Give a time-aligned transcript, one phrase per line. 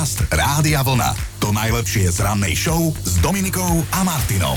[0.00, 1.12] Podcast Rádia Vlna.
[1.44, 4.56] To najlepšie z rannej show s Dominikou a Martinom.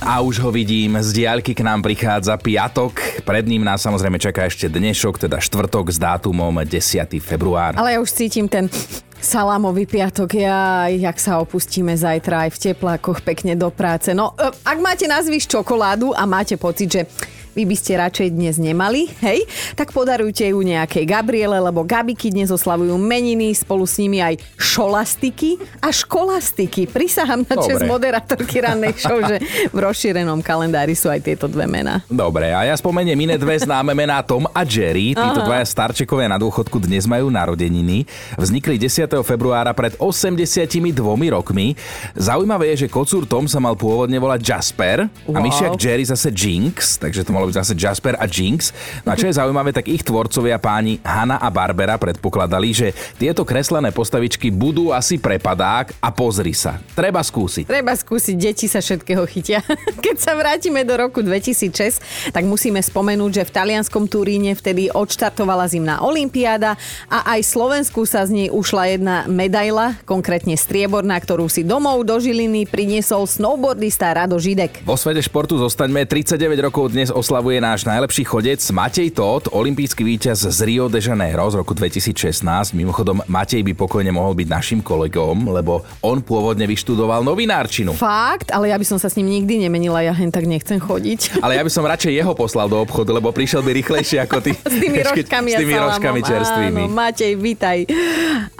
[0.00, 3.20] A už ho vidím, z diaľky k nám prichádza piatok.
[3.20, 7.04] Pred ním nás samozrejme čaká ešte dnešok, teda štvrtok s dátumom 10.
[7.20, 7.76] február.
[7.76, 8.72] Ale ja už cítim ten
[9.20, 14.16] salámový piatok, ja, jak sa opustíme zajtra aj v teplákoch pekne do práce.
[14.16, 17.04] No, e, ak máte na čokoládu a máte pocit, že
[17.52, 19.44] vy by ste radšej dnes nemali, hej,
[19.76, 25.60] tak podarujte ju nejakej Gabriele, lebo Gabiky dnes oslavujú meniny, spolu s nimi aj šolastiky
[25.84, 26.88] a školastiky.
[26.88, 32.00] Prisahám na čest moderátorky rannej show, že v rozšírenom kalendári sú aj tieto dve mená.
[32.08, 35.12] Dobre, a ja spomeniem iné dve známe mená Tom a Jerry.
[35.12, 35.48] Títo Aha.
[35.48, 38.08] dvaja starčekovia na dôchodku dnes majú narodeniny.
[38.40, 39.12] Vznikli 10.
[39.20, 40.80] februára pred 82
[41.28, 41.76] rokmi.
[42.16, 45.36] Zaujímavé je, že kocúr Tom sa mal pôvodne volať Jasper wow.
[45.36, 48.70] a myšiak Jerry zase Jinx, takže to malo byť zase Jasper a Jinx.
[49.02, 53.42] No a čo je zaujímavé, tak ich tvorcovia páni Hanna a Barbera predpokladali, že tieto
[53.42, 56.78] kreslené postavičky budú asi prepadák a pozri sa.
[56.94, 57.66] Treba skúsiť.
[57.66, 59.58] Treba skúsiť, deti sa všetkého chytia.
[60.06, 65.66] Keď sa vrátime do roku 2006, tak musíme spomenúť, že v talianskom Turíne vtedy odštartovala
[65.66, 66.78] zimná olimpiáda
[67.10, 72.22] a aj Slovensku sa z nej ušla jedna medaila, konkrétne strieborná, ktorú si domov do
[72.22, 74.86] Žiliny priniesol snowboardista Rado Židek.
[74.86, 80.04] Vo svete športu zostaňme 39 rokov dnes os oslavuje náš najlepší chodec Matej Todt, olimpijský
[80.04, 82.44] víťaz z Rio de Janeiro z roku 2016.
[82.76, 87.96] Mimochodom, Matej by pokojne mohol byť našim kolegom, lebo on pôvodne vyštudoval novinárčinu.
[87.96, 88.52] Fakt?
[88.52, 91.32] Ale ja by som sa s ním nikdy nemenila, ja hen tak nechcem chodiť.
[91.44, 94.52] Ale ja by som radšej jeho poslal do obchodu, lebo prišiel by rýchlejšie ako ty.
[94.68, 96.84] s tými rožkami, s tými rožkami čerstvými.
[96.84, 97.88] Áno, Matej, vítaj.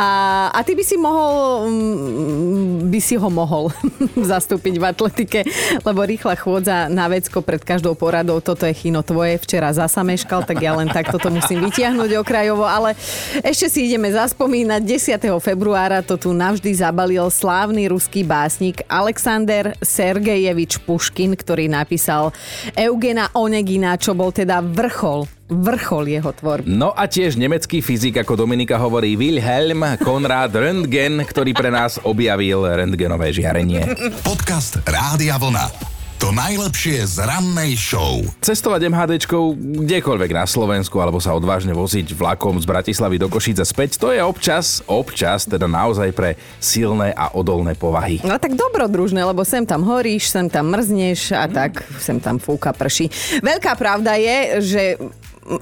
[0.01, 2.62] A, a ty by si mohol, mm,
[3.03, 3.69] si ho mohol
[4.33, 5.41] zastúpiť v atletike,
[5.85, 10.07] lebo rýchla chôdza na vecko pred každou poradou, toto to je chino tvoje, včera zasa
[10.07, 12.95] meškal, tak ja len takto to musím vytiahnuť okrajovo, ale
[13.43, 14.87] ešte si ideme zaspomínať.
[14.87, 15.19] 10.
[15.43, 22.31] februára to tu navždy zabalil slávny ruský básnik Alexander Sergejevič Puškin, ktorý napísal
[22.79, 26.67] Eugena Onegina, čo bol teda vrchol vrchol jeho tvorby.
[26.67, 32.65] No a tiež nemecký fyzik, ako Dominika hovorí, Wilhelm Konrad Röntgen, ktorý pre nás objavil
[32.65, 33.85] rentgenové žiarenie.
[34.25, 35.93] Podcast Rádia Vlna.
[36.23, 38.23] To najlepšie z rannej show.
[38.39, 43.99] Cestovať MHDčkou kdekoľvek na Slovensku alebo sa odvážne voziť vlakom z Bratislavy do Košice späť,
[43.99, 48.23] to je občas, občas teda naozaj pre silné a odolné povahy.
[48.23, 52.71] No tak dobrodružné, lebo sem tam horíš, sem tam mrzneš a tak sem tam fúka
[52.71, 53.11] prší.
[53.43, 54.83] Veľká pravda je, že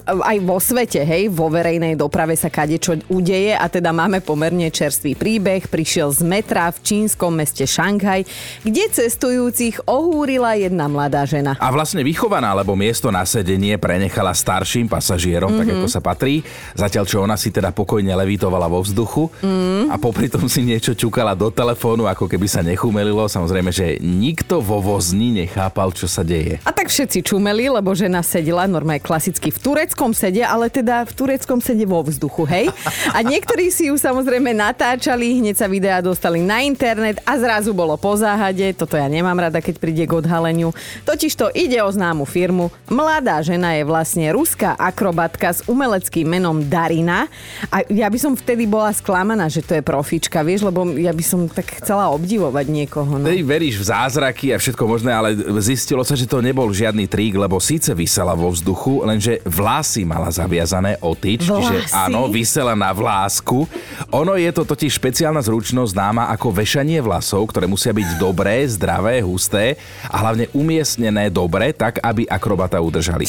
[0.04, 5.16] aj vo svete, hej, vo verejnej doprave sa čo udeje a teda máme pomerne čerstvý
[5.16, 5.64] príbeh.
[5.72, 8.28] Prišiel z metra v čínskom meste Šanghaj,
[8.60, 11.56] kde cestujúcich ohúrila jedna mladá žena.
[11.56, 15.60] A vlastne vychovaná, lebo miesto na sedenie prenechala starším pasažierom, mm-hmm.
[15.64, 15.76] tak mhm.
[15.80, 16.44] ako sa patrí.
[16.76, 19.88] Zatiaľ, čo ona si teda pokojne levitovala vo vzduchu mm.
[19.88, 23.24] a popri tom si niečo čukala do telefónu, ako keby sa nechumelilo.
[23.24, 26.60] Samozrejme, že nikto vo vozni nechápal, čo sa deje.
[26.68, 31.12] A tak všetci čumeli, lebo žena sedela normálne klasicky v tureckom sede, ale teda v
[31.14, 32.66] tureckom sede vo vzduchu, hej?
[33.14, 37.94] A niektorí si ju samozrejme natáčali, hneď sa videá dostali na internet a zrazu bolo
[37.94, 38.74] po záhade.
[38.74, 40.74] Toto ja nemám rada, keď príde k odhaleniu.
[41.06, 42.74] Totiž to ide o známu firmu.
[42.90, 47.30] Mladá žena je vlastne ruská akrobatka s umeleckým menom Darina.
[47.70, 51.22] A ja by som vtedy bola sklamaná, že to je profička, vieš, lebo ja by
[51.22, 53.22] som tak chcela obdivovať niekoho.
[53.22, 53.30] No.
[53.30, 57.38] Ty veríš v zázraky a všetko možné, ale zistilo sa, že to nebol žiadny trík,
[57.38, 62.72] lebo síce vysela vo vzduchu, lenže v vlasy mala zaviazané o tyč, čiže áno, vysela
[62.72, 63.68] na vlásku.
[64.08, 69.20] Ono je to totiž špeciálna zručnosť známa ako vešanie vlasov, ktoré musia byť dobré, zdravé,
[69.20, 69.76] husté
[70.08, 73.28] a hlavne umiestnené dobre, tak aby akrobata udržali.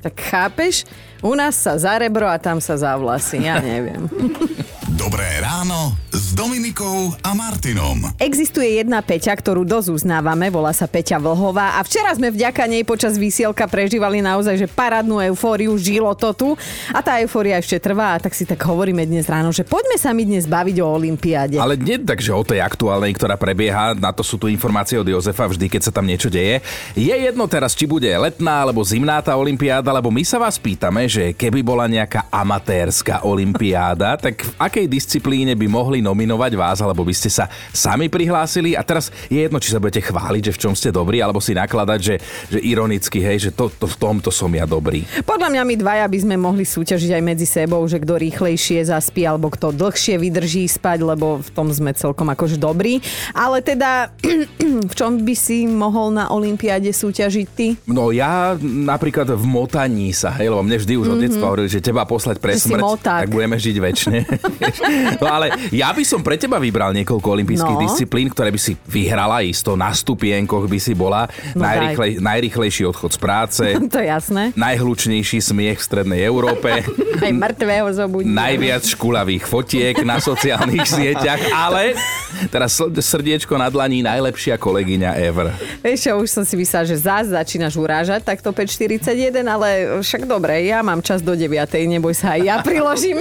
[0.00, 0.88] Tak chápeš?
[1.20, 4.06] U nás sa za rebro a tam sa za vlasy, ja neviem.
[4.98, 8.10] Dobré ráno s Dominikou a Martinom.
[8.18, 12.82] Existuje jedna Peťa, ktorú dosť uznávame, volá sa Peťa Vlhová a včera sme vďaka nej
[12.82, 16.48] počas vysielka prežívali naozaj, že parádnu eufóriu, žilo to tu
[16.90, 20.10] a tá eufória ešte trvá a tak si tak hovoríme dnes ráno, že poďme sa
[20.10, 21.62] mi dnes baviť o Olympiáde.
[21.62, 25.46] Ale nie takže o tej aktuálnej, ktorá prebieha, na to sú tu informácie od Jozefa
[25.46, 26.58] vždy, keď sa tam niečo deje.
[26.98, 31.06] Je jedno teraz, či bude letná alebo zimná tá Olympiáda, lebo my sa vás pýtame,
[31.06, 37.04] že keby bola nejaká amatérska Olympiáda, tak v akej disciplíne by mohli nominovať vás, alebo
[37.04, 40.60] by ste sa sami prihlásili a teraz je jedno, či sa budete chváliť, že v
[40.60, 42.16] čom ste dobrí, alebo si nakladať, že,
[42.48, 45.04] že ironicky, hej, že to, to, v tomto som ja dobrý.
[45.22, 49.28] Podľa mňa my dvaja by sme mohli súťažiť aj medzi sebou, že kto rýchlejšie zaspí,
[49.28, 53.04] alebo kto dlhšie vydrží spať, lebo v tom sme celkom akože dobrí.
[53.36, 54.10] Ale teda,
[54.90, 57.76] v čom by si mohol na Olympiáde súťažiť ty?
[57.84, 61.12] No ja napríklad v motaní sa, hej, lebo mne vždy už mm-hmm.
[61.12, 61.24] od mhm.
[61.26, 64.18] detstva hovorili, že teba poslať pre smrť, tak budeme žiť väčšine.
[65.16, 67.82] no ale ja by som pre teba vybral niekoľko olympijských No.
[67.82, 69.74] disciplín, ktoré by si vyhrala isto.
[69.74, 71.26] Na stupienkoch by si bola.
[71.52, 73.64] No Najrýchlej, najrýchlejší odchod z práce.
[73.88, 74.42] To je jasné.
[74.54, 76.70] najhlučnejší smiech v strednej Európe.
[77.18, 78.26] Aj mŕtvého zobudí.
[78.26, 81.98] najviac škulavých fotiek na sociálnych sieťach, ale
[82.46, 85.50] teraz srdiečko na dlaní najlepšia kolegyňa ever.
[85.80, 89.08] Vieš čo, už som si myslela, že zás začínaš urážať takto 5.41,
[89.42, 91.50] ale však dobre, ja mám čas do 9.
[91.88, 93.18] Neboj sa, aj ja priložím.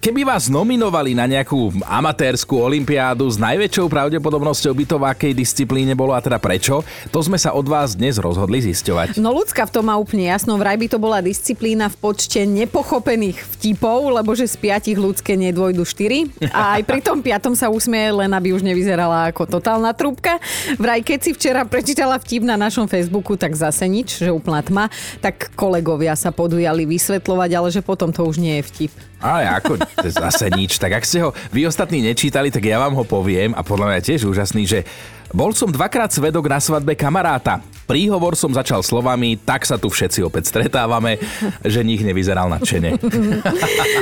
[0.00, 5.92] Keby vás nominovali na nejakú amatérskú olympiádu, s najväčšou pravdepodobnosťou by to v akej disciplíne
[5.92, 6.80] bolo a teda prečo,
[7.12, 9.20] to sme sa od vás dnes rozhodli zisťovať.
[9.20, 13.38] No ľudská v tom má úplne jasno, vraj by to bola disciplína v počte nepochopených
[13.58, 16.32] vtipov, lebo že z piatich ľudské nedôjdu štyri.
[16.48, 20.40] A aj pri tom piatom sa usmieje, len aby už nevyzerala ako totálna trúbka.
[20.80, 24.88] Vraj keď si včera prečítala vtip na našom Facebooku, tak zase nič, že úplná tma,
[25.20, 28.92] tak kolegovia sa podujali vysvetľovať, ale že potom to už nie je vtip.
[29.20, 30.80] Ale ako, je zase nič.
[30.80, 33.96] Tak ak ste ho vy ostatní nečítali, tak ja vám ho poviem a podľa mňa
[34.00, 34.80] je tiež úžasný, že
[35.30, 37.62] bol som dvakrát svedok na svadbe kamaráta.
[37.86, 41.22] Príhovor som začal slovami, tak sa tu všetci opäť stretávame,
[41.62, 42.98] že nich nevyzeral nadšene.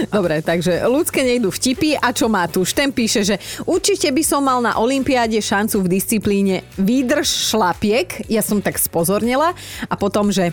[0.09, 2.65] Dobre, takže ľudské nejdu vtipy a čo má tu?
[2.69, 8.29] Ten píše, že určite by som mal na olympiáde šancu v disciplíne výdrž šlapiek.
[8.29, 9.53] Ja som tak spozornila
[9.89, 10.53] a potom, že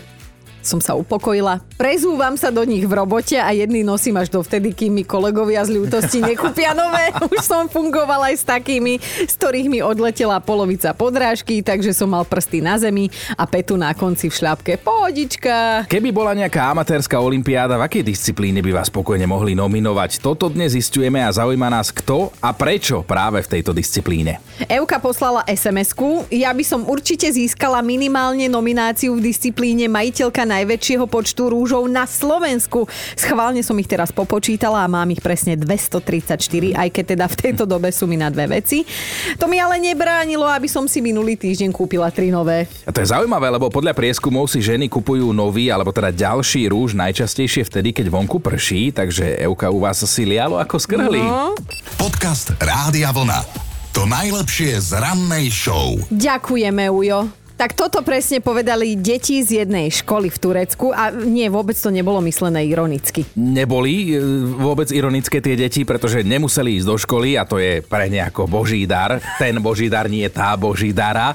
[0.66, 1.62] som sa upokojila.
[1.78, 5.78] Prezúvam sa do nich v robote a jedný nosím až dovtedy, kým mi kolegovia z
[5.78, 7.14] ľútosti nekúpia nové.
[7.32, 12.26] Už som fungovala aj s takými, z ktorých mi odletela polovica podrážky, takže som mal
[12.26, 13.06] prsty na zemi
[13.38, 14.72] a petu na konci v šľapke.
[14.82, 15.86] Pohodička.
[15.86, 20.18] Keby bola nejaká amatérska olympiáda, v akej disciplíne by vás spokojne mohli nominovať?
[20.18, 24.42] Toto dnes zistujeme a zaujíma nás kto a prečo práve v tejto disciplíne.
[24.66, 26.24] Euka poslala SMS-ku.
[26.32, 32.88] Ja by som určite získala minimálne nomináciu v disciplíne majiteľka najväčšieho počtu rúžov na Slovensku.
[33.12, 37.64] Schválne som ich teraz popočítala a mám ich presne 234, aj keď teda v tejto
[37.68, 38.88] dobe sú mi na dve veci.
[39.36, 42.64] To mi ale nebránilo, aby som si minulý týždeň kúpila tri nové.
[42.88, 46.96] A to je zaujímavé, lebo podľa prieskumov si ženy kupujú nový alebo teda ďalší rúž
[46.96, 51.20] najčastejšie vtedy, keď vonku prší, takže Euka u vás asi lialo ako skrhli.
[51.20, 51.52] No.
[52.00, 53.40] Podcast Rádia Vlna.
[53.96, 55.96] To najlepšie z rannej show.
[56.12, 57.45] Ďakujeme, Ujo.
[57.56, 62.20] Tak toto presne povedali deti z jednej školy v Turecku a nie, vôbec to nebolo
[62.20, 63.24] myslené ironicky.
[63.32, 64.20] Neboli e,
[64.60, 68.44] vôbec ironické tie deti, pretože nemuseli ísť do školy a to je pre ne ako
[68.44, 69.24] boží dar.
[69.40, 71.32] Ten boží dar nie je tá boží dara.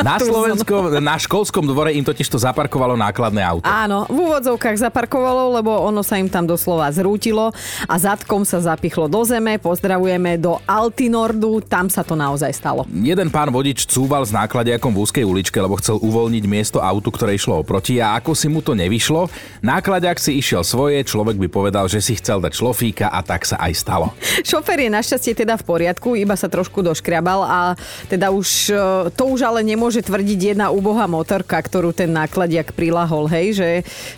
[0.00, 0.16] Na.
[0.16, 3.68] Slovenskom, na školskom dvore im totiž to zaparkovalo nákladné auto.
[3.68, 7.52] Áno, v úvodzovkách zaparkovalo, lebo ono sa im tam doslova zrútilo
[7.84, 9.60] a zadkom sa zapichlo do zeme.
[9.60, 12.88] Pozdravujeme do Altinordu, tam sa to naozaj stalo.
[12.88, 17.34] Jeden pán vodič cúval s nákladiakom v úzkej uličke, lebo chcel uvoľniť miesto autu, ktoré
[17.34, 19.26] išlo oproti a ako si mu to nevyšlo,
[19.60, 23.58] nákladiak si išiel svoje, človek by povedal, že si chcel dať šlofíka a tak sa
[23.58, 24.14] aj stalo.
[24.46, 27.60] Šofer je našťastie teda v poriadku, iba sa trošku doškriabal a
[28.06, 28.74] teda už e,
[29.12, 33.68] to už ale nemôže tvrdiť jedna úbohá motorka, ktorú ten nákladiak prilahol, hej, že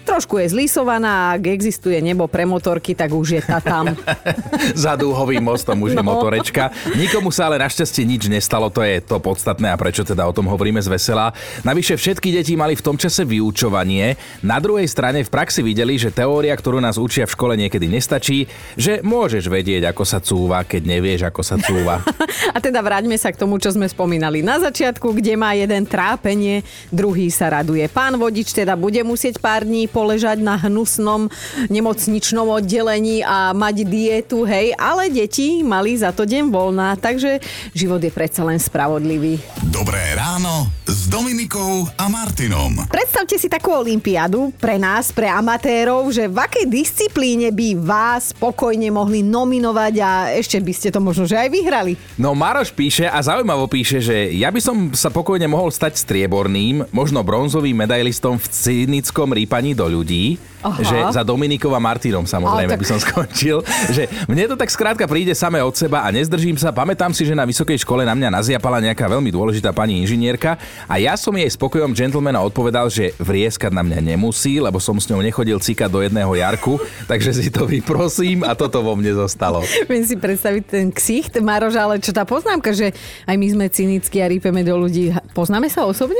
[0.04, 3.92] trošku je zlisovaná a ak existuje nebo pre motorky, tak už je tá tam.
[4.76, 6.16] Za dúhovým mostom už je No.
[6.16, 6.72] motorečka.
[6.96, 10.48] Nikomu sa ale našťastie nič nestalo, to je to podstatné a prečo teda o tom
[10.48, 11.29] hovoríme z vesela.
[11.64, 14.14] Navyše všetky deti mali v tom čase vyučovanie.
[14.44, 18.48] Na druhej strane v praxi videli, že teória, ktorú nás učia v škole niekedy nestačí,
[18.74, 22.00] že môžeš vedieť, ako sa cúva, keď nevieš, ako sa cúva.
[22.56, 26.62] A teda vráťme sa k tomu, čo sme spomínali na začiatku, kde má jeden trápenie,
[26.90, 27.86] druhý sa raduje.
[27.90, 31.30] Pán vodič teda bude musieť pár dní poležať na hnusnom
[31.68, 37.38] nemocničnom oddelení a mať dietu, hej, ale deti mali za to deň voľná, takže
[37.74, 39.38] život je predsa len spravodlivý.
[39.70, 42.80] Dobré ráno s Dominikou a Martinom.
[42.88, 48.88] Predstavte si takú olympiádu pre nás, pre amatérov, že v akej disciplíne by vás spokojne
[48.88, 51.92] mohli nominovať a ešte by ste to možno že aj vyhrali.
[52.16, 56.88] No Maroš píše a zaujímavo píše, že ja by som sa pokojne mohol stať strieborným,
[56.88, 60.40] možno bronzovým medailistom v cynickom rýpaní do ľudí.
[60.60, 60.80] Aha.
[60.80, 63.64] Že za Dominikom a Martinom samozrejme tak- by som skončil.
[63.90, 66.68] Že mne to tak skrátka príde samé od seba a nezdržím sa.
[66.68, 70.98] Pamätám si, že na vysokej škole na mňa naziapala nejaká veľmi dôležitá pani inžinierka a
[70.98, 75.22] ja som jej spokojom gentlemana odpovedal, že vrieskať na mňa nemusí, lebo som s ňou
[75.22, 76.76] nechodil cikať do jedného jarku,
[77.06, 79.62] takže si to vyprosím a toto vo mne zostalo.
[79.86, 82.90] Viem si predstaviť ten ksicht, Maroš, ale čo tá poznámka, že
[83.24, 85.14] aj my sme cynickí a rípeme do ľudí.
[85.30, 86.18] Poznáme sa osobne?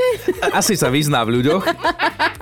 [0.55, 1.63] Asi sa vyzná v ľuďoch.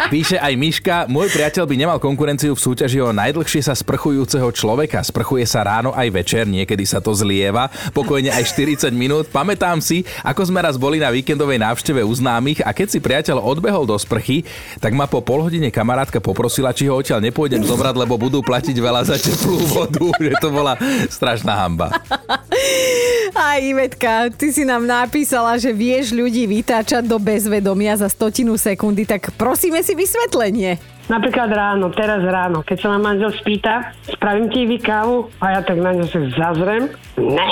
[0.09, 5.01] Píše aj Miška, môj priateľ by nemal konkurenciu v súťaži o najdlhšie sa sprchujúceho človeka.
[5.01, 9.31] Sprchuje sa ráno aj večer, niekedy sa to zlieva, pokojne aj 40 minút.
[9.33, 13.41] Pamätám si, ako sme raz boli na víkendovej návšteve u známych a keď si priateľ
[13.41, 14.45] odbehol do sprchy,
[14.77, 18.75] tak ma po pol hodine kamarátka poprosila, či ho odtiaľ nepôjdem zobrať, lebo budú platiť
[18.75, 20.75] veľa za teplú vodu, že to bola
[21.07, 21.95] strašná hamba.
[23.39, 29.07] Aj Ivetka, ty si nám napísala, že vieš ľudí vytáčať do bezvedomia za stotinu sekundy,
[29.07, 30.98] tak prosíme si vysvetlenie.
[31.09, 35.61] Napríklad ráno, teraz ráno, keď sa ma manžel spýta, spravím ti vy kávu a ja
[35.61, 36.85] tak na ňo sa zazrem.
[37.17, 37.49] Ne,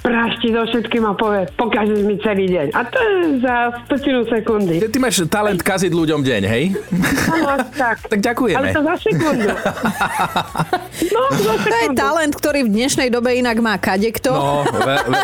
[0.00, 2.66] prašti do všetkým a povie, pokažeš mi celý deň.
[2.70, 4.78] A to je za stotinu sekundy.
[4.80, 6.64] Ty máš talent kaziť ľuďom deň, hej?
[7.28, 7.96] Áno, tak.
[8.12, 8.60] Tak ďakujeme.
[8.60, 9.50] Ale to za sekundu.
[11.04, 11.98] No, za To je sekundu.
[11.98, 14.30] talent, ktorý v dnešnej dobe inak má kadekto.
[14.30, 15.20] No, ve, ve,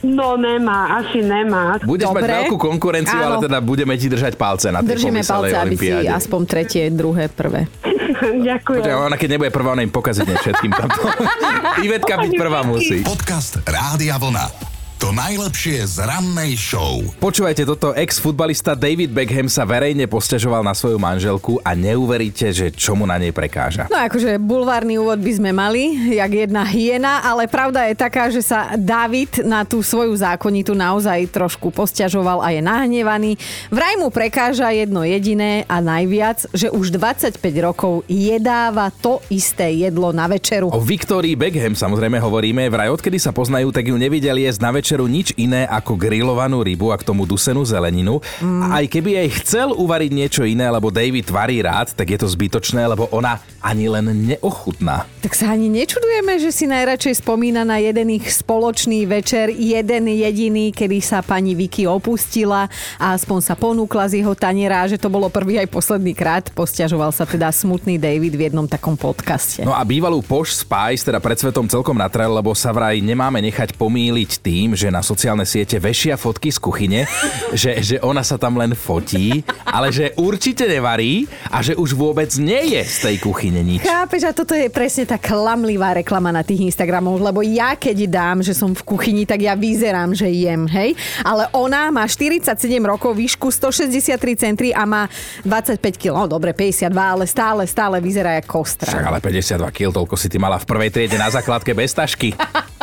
[0.00, 1.74] No nemá, asi nemá.
[1.82, 2.34] budeš mať Dobre.
[2.38, 3.26] veľkú konkurenciu, Áno.
[3.28, 7.17] ale teda budeme ti držať palce na tej Držíme palce, aby si aspoň tretie, druhé,
[7.26, 7.66] prvé.
[8.46, 8.82] Ďakujem.
[8.86, 11.02] Počkaj, ona keď nebude prvá, ona im pokazí všetkým tamto.
[11.86, 13.02] Ivetka byť prvá musí.
[13.02, 14.77] Podcast Rádia Vlna.
[14.98, 16.98] To najlepšie z rannej show.
[17.22, 22.98] Počúvajte, toto ex-futbalista David Beckham sa verejne posťažoval na svoju manželku a neuveríte, že čo
[22.98, 23.86] mu na nej prekáža.
[23.94, 28.42] No akože bulvárny úvod by sme mali, jak jedna hyena, ale pravda je taká, že
[28.42, 33.38] sa David na tú svoju zákonitu naozaj trošku posťažoval a je nahnevaný.
[33.70, 40.10] Vraj mu prekáža jedno jediné a najviac, že už 25 rokov jedáva to isté jedlo
[40.10, 40.74] na večeru.
[40.74, 44.87] O Victorii Beckham samozrejme hovoríme, vraj odkedy sa poznajú, tak ju nevidel jesť na večeru
[44.96, 48.24] nič iné ako grillovanú rybu a k tomu dusenú zeleninu.
[48.40, 48.72] Mm.
[48.72, 52.88] Aj keby jej chcel uvariť niečo iné, lebo David varí rád, tak je to zbytočné,
[52.88, 55.04] lebo ona ani len neochutná.
[55.18, 60.70] Tak sa ani nečudujeme, že si najradšej spomína na jeden ich spoločný večer, jeden jediný,
[60.70, 62.70] kedy sa pani Vicky opustila
[63.02, 66.46] a aspoň sa ponúkla z jeho taniera, že to bolo prvý aj posledný krát.
[66.54, 69.66] Posťažoval sa teda smutný David v jednom takom podcaste.
[69.66, 73.74] No a bývalú Posh Spice teda pred svetom celkom natrel, lebo sa vraj nemáme nechať
[73.74, 77.00] pomýliť tým, že na sociálne siete vešia fotky z kuchyne,
[77.62, 82.30] že, že ona sa tam len fotí, ale že určite nevarí a že už vôbec
[82.38, 83.82] nie je z tej kuchyne nič.
[83.82, 88.38] Chápeš, a toto je presne tá klamlivá reklama na tých Instagramoch, lebo ja keď dám,
[88.46, 90.94] že som v kuchyni, tak ja vyzerám, že jem, hej?
[91.26, 92.54] Ale ona má 47
[92.84, 95.10] rokov, výšku 163 centri a má
[95.42, 98.90] 25 kg, no dobre, 52, ale stále, stále vyzerá ako kostra.
[98.90, 102.34] Však ale 52 kg, toľko si ty mala v prvej triede na základke bez tašky.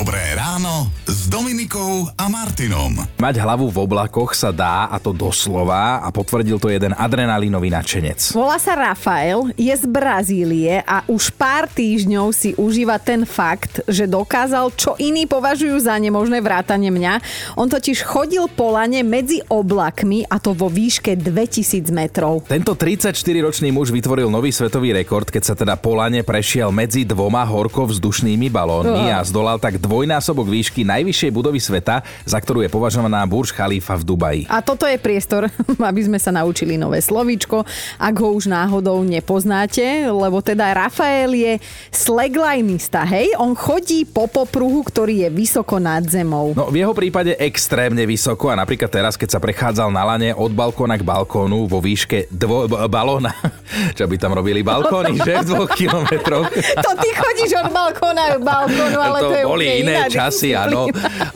[0.00, 0.88] Dobré ráno
[1.30, 3.06] Dominikou a Martinom.
[3.22, 8.34] Mať hlavu v oblakoch sa dá, a to doslova, a potvrdil to jeden adrenalinový nadšenec.
[8.34, 14.10] Volá sa Rafael, je z Brazílie a už pár týždňov si užíva ten fakt, že
[14.10, 17.22] dokázal, čo iní považujú za nemožné vrátane mňa.
[17.54, 22.42] On totiž chodil po lane medzi oblakmi a to vo výške 2000 metrov.
[22.50, 27.46] Tento 34-ročný muž vytvoril nový svetový rekord, keď sa teda po lane prešiel medzi dvoma
[27.46, 30.82] horkovzdušnými balónmi a zdolal tak dvojnásobok výšky
[31.20, 34.42] najvyššej budovy sveta, za ktorú je považovaná Burj Khalifa v Dubaji.
[34.48, 35.52] A toto je priestor,
[35.90, 37.68] aby sme sa naučili nové slovíčko,
[38.00, 41.60] ak ho už náhodou nepoznáte, lebo teda Rafael je
[41.92, 43.36] slaglinista, hej?
[43.36, 46.56] On chodí po popruhu, ktorý je vysoko nad zemou.
[46.56, 50.56] No v jeho prípade extrémne vysoko a napríklad teraz, keď sa prechádzal na lane od
[50.56, 53.36] balkóna k balkónu vo výške dvo, b- balóna,
[53.98, 56.48] čo by tam robili balkóny, že v dvoch kilometroch.
[56.80, 60.86] To ty chodíš od balkóna k balkónu, ale to, to je boli iné časy, áno.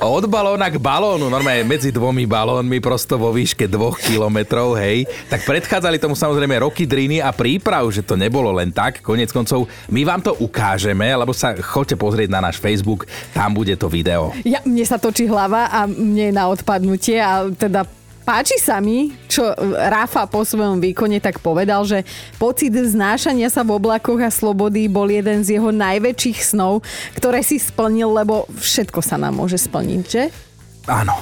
[0.01, 5.09] Od balóna k balónu, normálne medzi dvomi balónmi, prosto vo výške dvoch kilometrov, hej.
[5.29, 9.01] Tak predchádzali tomu samozrejme roky driny a príprav, že to nebolo len tak.
[9.01, 13.75] Konec koncov, my vám to ukážeme, lebo sa choďte pozrieť na náš Facebook, tam bude
[13.75, 14.31] to video.
[14.45, 17.87] Ja, mne sa točí hlava a mne je na odpadnutie a teda
[18.25, 19.45] Páči sa mi, čo
[19.77, 22.09] Rafa po svojom výkone tak povedal, že
[22.41, 26.81] pocit znášania sa v oblakoch a slobody bol jeden z jeho najväčších snov,
[27.21, 30.33] ktoré si splnil, lebo všetko sa nám môže splniť, že?
[30.89, 31.21] Áno.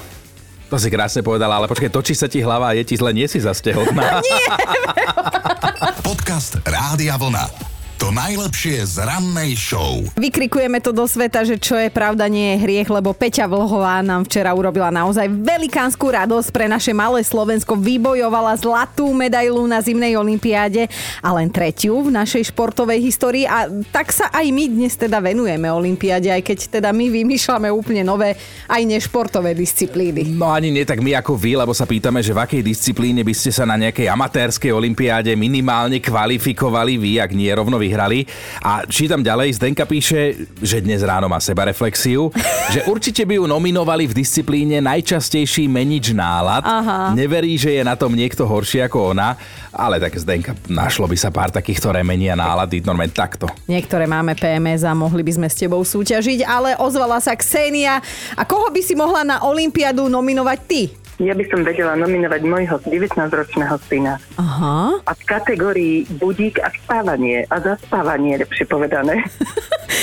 [0.71, 3.27] To si krásne povedala, ale počkaj, točí sa ti hlava a je ti zle, nie
[3.27, 4.23] si zastehotná.
[6.07, 7.72] Podcast Rádia Vlna.
[8.03, 10.03] To najlepšie z rannej show.
[10.19, 14.27] Vykrikujeme to do sveta, že čo je pravda, nie je hriech, lebo Peťa Vlhová nám
[14.27, 17.79] včera urobila naozaj velikánsku radosť pre naše malé Slovensko.
[17.79, 20.91] Vybojovala zlatú medailu na zimnej olympiáde
[21.23, 23.47] a len tretiu v našej športovej histórii.
[23.47, 28.03] A tak sa aj my dnes teda venujeme olympiáde, aj keď teda my vymýšľame úplne
[28.03, 28.35] nové
[28.67, 30.35] aj nešportové disciplíny.
[30.35, 33.31] No ani nie tak my ako vy, lebo sa pýtame, že v akej disciplíne by
[33.31, 38.25] ste sa na nejakej amatérskej olympiáde minimálne kvalifikovali vy, ak nie rovno vyhrali.
[38.65, 42.33] A čítam ďalej, Zdenka píše, že dnes ráno má seba reflexiu,
[42.73, 46.65] že určite by ju nominovali v disciplíne najčastejší menič nálad.
[46.65, 47.13] Aha.
[47.13, 49.37] Neverí, že je na tom niekto horší ako ona,
[49.77, 53.45] ale tak Zdenka, našlo by sa pár takých, ktoré menia nálady normálne takto.
[53.69, 58.01] Niektoré máme PMS a mohli by sme s tebou súťažiť, ale ozvala sa Ksenia.
[58.41, 61.02] A koho by si mohla na olympiádu nominovať ty?
[61.21, 64.17] Ja by som vedela nominovať môjho 19-ročného syna.
[64.41, 64.97] Aha.
[65.05, 69.21] A v kategórii budík a spávanie a zaspávanie, lepšie povedané.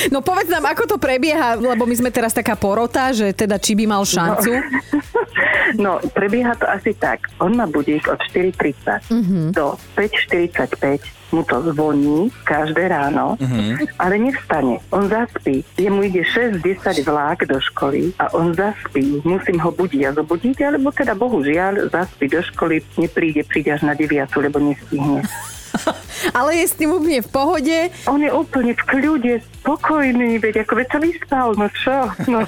[0.07, 3.75] No povedz nám, ako to prebieha, lebo my sme teraz taká porota, že teda či
[3.75, 4.55] by mal šancu.
[5.75, 7.27] No, prebieha to asi tak.
[7.43, 13.37] On má budík od 4.30 do 5.45 mu to zvoní každé ráno,
[13.99, 14.79] ale nevstane.
[14.89, 15.65] On zaspí.
[15.77, 19.21] Jemu ide 6-10 vlák do školy a on zaspí.
[19.23, 23.93] Musím ho budiť a zobudiť, alebo teda bohužiaľ zaspí do školy, nepríde, príde až na
[23.93, 25.21] 9, lebo nestihne.
[26.37, 27.77] Ale je s tým úplne v pohode.
[28.05, 31.97] On je úplne v kľude, spokojný, veď ako veď sa vyspal, no čo?
[32.25, 32.39] No.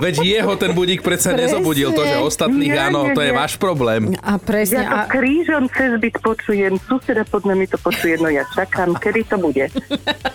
[0.00, 1.54] Veď jeho ten budík predsa Presne.
[1.54, 1.94] nezobudil.
[1.94, 3.38] To, že ostatných Nie, áno, nie, to je nie.
[3.38, 4.16] váš problém.
[4.20, 4.82] A presne.
[4.82, 8.96] Ja to A, krížom cez byt počujem, suseda pod nami to počuje, no ja čakám,
[8.96, 9.68] kedy to bude.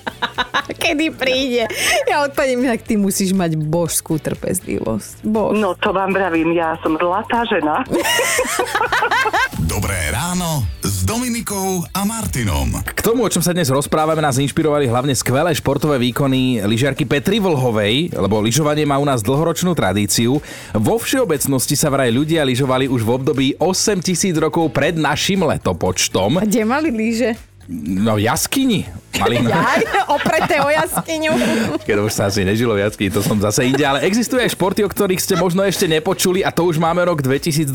[0.83, 1.67] kedy príde?
[2.05, 5.25] Ja odpadnem, tak ty musíš mať božskú trpezlivosť.
[5.25, 5.57] Bož.
[5.57, 7.83] No to vám vravím, ja som zlatá žena.
[9.73, 10.76] Dobré ráno
[11.07, 12.83] Dominikou a Martinom.
[12.83, 17.39] K tomu, o čom sa dnes rozprávame, nás inšpirovali hlavne skvelé športové výkony lyžiarky Petry
[17.39, 20.43] Vlhovej, lebo lyžovanie má u nás dlhoročnú tradíciu.
[20.75, 26.43] Vo všeobecnosti sa vraj ľudia lyžovali už v období 8000 rokov pred našim letopočtom.
[26.43, 27.39] A kde mali líže?
[27.67, 28.87] No jaskyni.
[29.17, 29.81] Mali Aj
[30.13, 31.33] opreté o jaskyňu.
[31.83, 33.81] Keď už sa asi nežilo v jaskyni, to som zase inde.
[33.81, 37.25] Ale existujú aj športy, o ktorých ste možno ešte nepočuli a to už máme rok
[37.25, 37.67] 2022.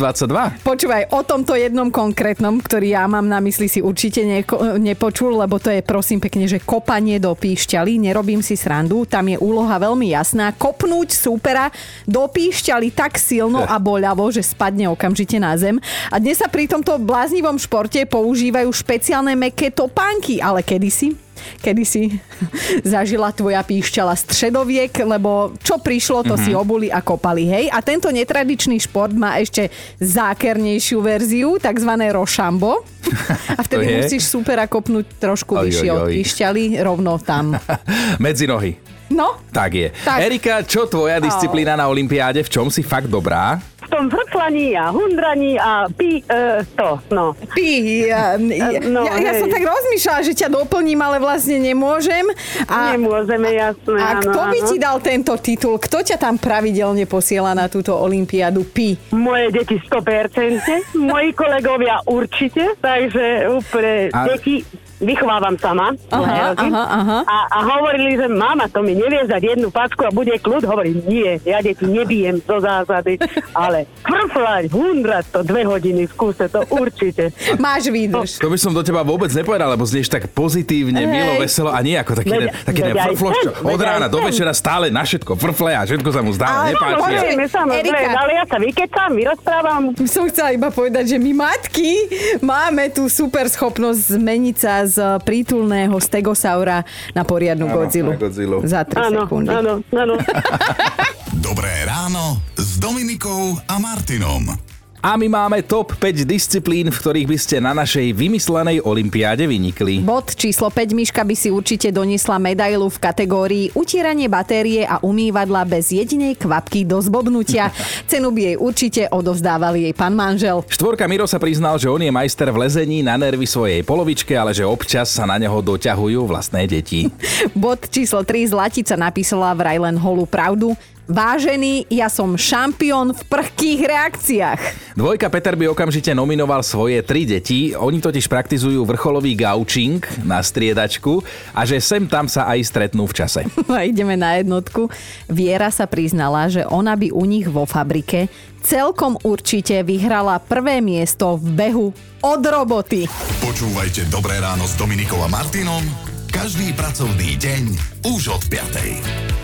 [0.63, 5.59] Počúvaj, o tomto jednom konkrétnom, ktorý ja mám na mysli, si určite neko, nepočul, lebo
[5.59, 10.15] to je prosím pekne, že kopanie do píšťaly, nerobím si srandu, tam je úloha veľmi
[10.15, 11.75] jasná, kopnúť súpera
[12.07, 15.83] do píšťaly tak silno a boľavo, že spadne okamžite na zem.
[16.07, 22.03] A dnes sa pri tomto bláznivom športe používajú špeciálne meké topánky, ale kedysi kedy si
[22.93, 27.67] zažila tvoja píšťala stredoviek, lebo čo prišlo, to si obuli a kopali, hej.
[27.71, 32.83] A tento netradičný šport má ešte zákernejšiu verziu, takzvané rošambo.
[33.59, 37.59] A vtedy musíš supera kopnúť trošku Oj, vyššie oj, od píšťaly, rovno tam.
[38.25, 38.79] Medzi nohy.
[39.13, 39.89] No, Tak je.
[39.95, 40.19] Tak.
[40.19, 42.41] Erika, čo tvoja disciplína na Olympiáde?
[42.41, 43.61] V čom si fakt dobrá?
[43.83, 47.37] v tom vrtlaní a hundraní a pí, e, to, no.
[47.53, 49.43] Pí, ja, ja, No, ja, ja hej.
[49.43, 52.25] som tak rozmýšľala, že ťa doplním, ale vlastne nemôžem.
[52.65, 54.69] A, Nemôžeme, jasné, a áno, kto by áno.
[54.71, 55.77] ti dal tento titul?
[55.77, 58.65] Kto ťa tam pravidelne posiela na túto olympiádu?
[58.65, 58.97] Pi.
[59.13, 64.63] Moje deti 100%, moji kolegovia určite, takže úplne A- deti
[65.03, 65.93] vychovávam sama.
[66.09, 67.19] Aha, aha, aha.
[67.25, 70.63] A, a hovorili, že mama, to mi nevieš dať jednu packu a bude kľud.
[70.63, 73.19] Hovorím, nie, ja deti nebijem zo zásady,
[73.55, 77.35] ale frflať, hundrať to dve hodiny v kúse, to určite.
[77.59, 78.39] Máš výdrž.
[78.39, 81.11] To by som do teba vôbec nepovedal, lebo znieš tak pozitívne, Hej.
[81.11, 83.81] milo, veselo a nie ako taký Veď- ten, taký veď aj frfloš, čo sem, od
[83.81, 86.95] rána do večera stále na všetko frfle a všetko sa mu zdá, Ale nepáči.
[87.03, 88.11] Samozrejme, samozrejme, Erika.
[88.15, 89.83] ale ja sa vykecam, vyrozprávam.
[90.07, 91.91] Som chcela iba povedať, že my matky
[92.39, 96.85] máme tú super schopnosť zmeniť sa z prítulného stegosaura
[97.17, 98.13] na poriadnu Áno, Godzillu.
[98.13, 98.59] na Godzillu.
[98.69, 99.49] Za 3 Áno, sekundy.
[99.49, 100.15] áno, áno.
[101.49, 104.72] Dobré ráno s Dominikou a Martinom.
[105.03, 109.99] A my máme top 5 disciplín, v ktorých by ste na našej vymyslenej olympiáde vynikli.
[109.99, 115.67] Bod číslo 5 Miška by si určite doniesla medailu v kategórii utieranie batérie a umývadla
[115.67, 117.75] bez jedinej kvapky do zbobnutia.
[118.15, 120.63] Cenu by jej určite odovzdával jej pán manžel.
[120.71, 124.55] Štvorka Miro sa priznal, že on je majster v lezení na nervy svojej polovičke, ale
[124.55, 127.11] že občas sa na neho doťahujú vlastné deti.
[127.59, 130.79] Bod číslo 3 Zlatica napísala vraj len holú pravdu.
[131.13, 134.61] Vážený, ja som šampión v prchkých reakciách.
[134.97, 137.77] Dvojka Peter by okamžite nominoval svoje tri deti.
[137.77, 141.21] Oni totiž praktizujú vrcholový gaučing na striedačku
[141.53, 143.45] a že sem tam sa aj stretnú v čase.
[143.77, 144.89] A ideme na jednotku.
[145.29, 148.33] Viera sa priznala, že ona by u nich vo fabrike
[148.65, 151.89] celkom určite vyhrala prvé miesto v behu
[152.25, 153.05] od roboty.
[153.45, 155.85] Počúvajte Dobré ráno s Dominikou a Martinom
[156.33, 157.63] každý pracovný deň
[158.09, 159.42] už od 5.